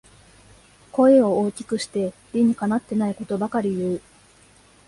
[0.91, 4.01] 声を大きくして理にかなってないことばかり言う